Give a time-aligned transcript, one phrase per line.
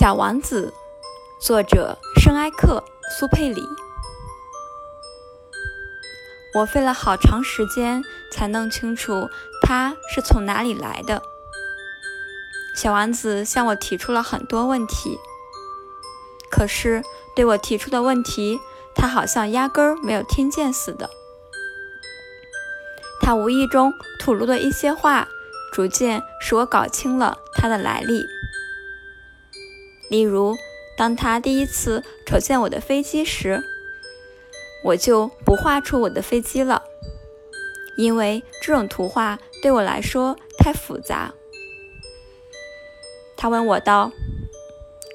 [0.00, 0.72] 小王子，
[1.42, 2.82] 作者圣埃克
[3.18, 3.62] 苏佩里。
[6.54, 8.02] 我费了好长时间
[8.32, 9.28] 才弄清楚
[9.62, 11.20] 他是从哪里来的。
[12.74, 15.18] 小王子向我提出了很多问题，
[16.50, 17.02] 可是
[17.36, 18.58] 对我提出的问题，
[18.94, 21.10] 他好像压根儿没有听见似的。
[23.20, 25.28] 他无意中吐露的一些话，
[25.74, 28.24] 逐渐使我搞清了他的来历。
[30.10, 30.58] 例如，
[30.96, 33.62] 当他第一次瞅见我的飞机时，
[34.82, 36.82] 我就不画出我的飞机了，
[37.96, 41.32] 因为这种图画对我来说太复杂。
[43.36, 44.10] 他问我道：“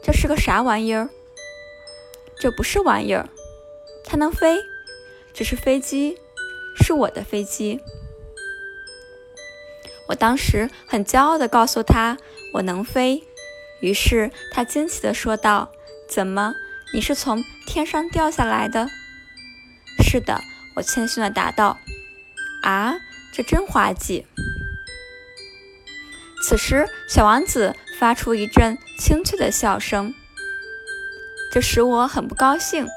[0.00, 1.10] 这是个啥玩意儿
[2.38, 3.28] ？”“这不是玩意儿，
[4.04, 4.64] 它能飞，
[5.32, 6.16] 这是飞机，
[6.76, 7.80] 是我的飞机。”
[10.06, 12.16] 我当时很骄傲地告诉他
[12.54, 13.24] ：“我能飞。”
[13.80, 15.70] 于是他惊奇地说道
[16.08, 16.54] ：“怎么，
[16.94, 18.88] 你是从天上掉下来的
[20.02, 20.40] ？”“是的。”
[20.76, 21.78] 我谦逊地答道。
[22.64, 22.96] “啊，
[23.32, 24.26] 这真滑稽。”
[26.42, 30.12] 此时，小王子发出一阵清脆的笑声，
[31.52, 32.88] 这使我很不高兴。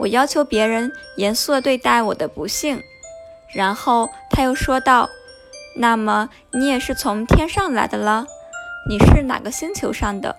[0.00, 2.82] 我要求别人严肃地对待我的不幸。
[3.54, 5.10] 然后他又说道
[5.76, 8.26] ：“那么，你也是从天上来的了？”
[8.88, 10.36] 你是哪个星球上的？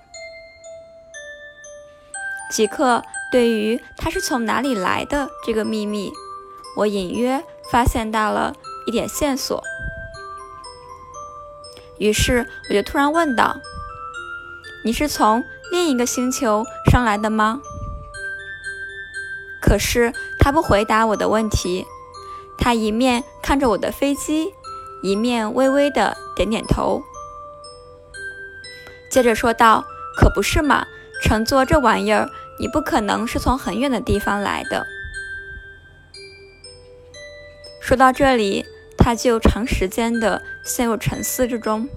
[2.51, 6.11] 即刻对于他是从哪里来的这个秘密，
[6.75, 9.63] 我隐约发现到了一点线索。
[11.97, 13.57] 于是我就突然问道
[14.83, 17.61] ：“你是从另一个星球上来的吗？”
[19.61, 21.85] 可是他不回答我的问题，
[22.57, 24.53] 他一面看着我的飞机，
[25.03, 27.03] 一面微微的点点头。
[29.11, 30.87] 接着说道：“可不是嘛，
[31.21, 34.87] 乘坐这玩意儿，你不可能是从很远的地方来的。”
[37.83, 38.65] 说到这里，
[38.97, 41.89] 他就长时间的陷入沉思之中，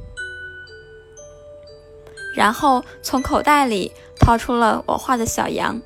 [2.34, 5.80] 然后从口袋里掏出了我画的小羊，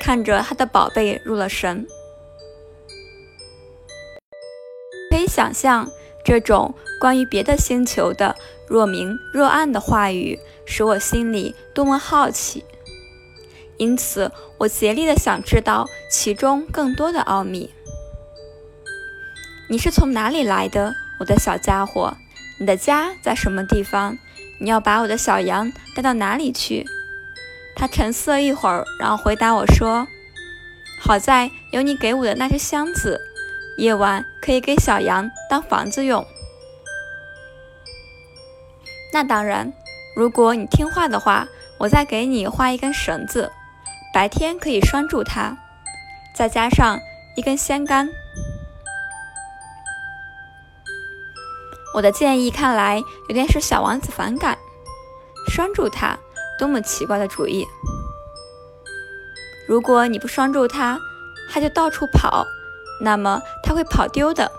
[0.00, 1.86] 看着他的宝贝入了神。
[5.12, 5.88] 可以想象。
[6.26, 8.34] 这种关于别的星球的
[8.66, 12.64] 若明若暗的话语，使我心里多么好奇！
[13.76, 17.70] 因此，我竭力的想知道其中更多的奥秘。
[19.70, 22.12] 你是从哪里来的，我的小家伙？
[22.58, 24.18] 你的家在什么地方？
[24.58, 26.84] 你要把我的小羊带到哪里去？
[27.76, 30.08] 他沉思了一会儿，然后回答我说
[30.98, 33.20] ：“好在有你给我的那只箱子。”
[33.76, 36.26] 夜晚可以给小羊当房子用。
[39.12, 39.72] 那当然，
[40.14, 41.46] 如果你听话的话，
[41.78, 43.50] 我再给你画一根绳子，
[44.12, 45.56] 白天可以拴住它，
[46.34, 46.98] 再加上
[47.36, 48.08] 一根线杆。
[51.94, 54.58] 我的建议看来有点使小王子反感，
[55.48, 56.18] 拴住它，
[56.58, 57.66] 多么奇怪的主意！
[59.66, 60.98] 如果你不拴住它，
[61.50, 62.46] 它就到处跑。
[63.00, 64.50] 那么他会跑丢的。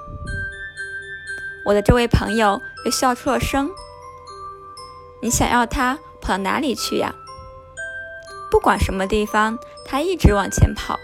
[1.65, 3.69] 我的这位朋友又笑出了声。
[5.21, 7.13] 你想要他跑到哪里去呀？
[8.49, 10.97] 不管什么地方，他一直往前跑。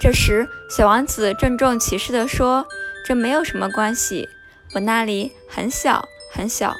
[0.00, 2.66] 这时，小王子郑重其事地说
[3.06, 4.28] ：“这没有什么关系，
[4.74, 6.74] 我那里很小很小。”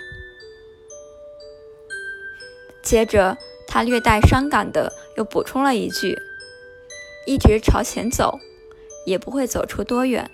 [2.82, 3.36] 接着，
[3.68, 6.18] 他略带伤感的又补充了一句。
[7.26, 8.38] 一直朝前走，
[9.04, 10.30] 也不会走出多远。